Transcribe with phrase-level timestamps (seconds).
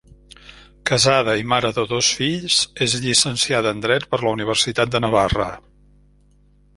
[0.89, 5.47] Casada i mare de dos fills, és llicenciada en dret per la Universitat de Navarra.